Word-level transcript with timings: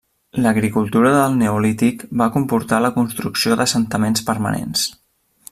L'agricultura 0.43 1.11
del 1.15 1.35
Neolític 1.41 2.01
va 2.23 2.29
comportar 2.39 2.81
la 2.87 2.91
construcció 2.97 3.59
d'assentaments 3.61 4.27
permanents. 4.33 4.89